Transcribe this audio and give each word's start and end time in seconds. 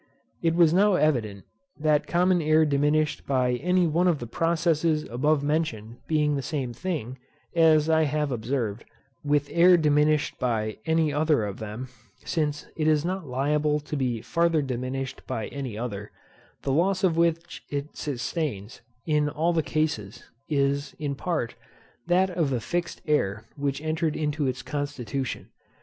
It 0.41 0.55
was 0.55 0.73
now 0.73 0.95
evident 0.95 1.43
that 1.79 2.07
common 2.07 2.41
air 2.41 2.65
diminished 2.65 3.27
by 3.27 3.51
any 3.61 3.85
one 3.85 4.07
of 4.07 4.17
the 4.17 4.25
processes 4.25 5.03
above 5.03 5.43
mentioned 5.43 5.97
being 6.07 6.35
the 6.35 6.41
same 6.41 6.73
thing, 6.73 7.19
as 7.55 7.87
I 7.87 8.05
have 8.05 8.31
observed, 8.31 8.83
with 9.23 9.47
air 9.51 9.77
diminished 9.77 10.39
by 10.39 10.79
any 10.87 11.13
other 11.13 11.43
of 11.45 11.59
them 11.59 11.87
(since 12.25 12.65
it 12.75 12.87
is 12.87 13.05
not 13.05 13.27
liable 13.27 13.79
to 13.81 13.95
be 13.95 14.23
farther 14.23 14.63
diminished 14.63 15.21
by 15.27 15.49
any 15.49 15.77
other) 15.77 16.09
the 16.63 16.71
loss 16.73 17.03
which 17.03 17.61
it 17.69 17.95
sustains, 17.95 18.81
in 19.05 19.29
all 19.29 19.53
the 19.53 19.61
cases, 19.61 20.23
is, 20.49 20.95
in 20.97 21.13
part, 21.13 21.53
that 22.07 22.31
of 22.31 22.49
the 22.49 22.59
fixed 22.59 23.03
air 23.05 23.45
which 23.55 23.79
entered 23.81 24.15
into 24.15 24.47
its 24.47 24.63
constitution. 24.63 25.49